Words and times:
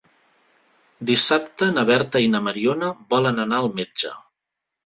Dissabte 1.09 1.69
na 1.75 1.83
Berta 1.91 2.21
i 2.25 2.31
na 2.37 2.43
Mariona 2.49 2.91
volen 3.15 3.43
anar 3.45 3.61
al 3.67 3.71
metge. 3.83 4.19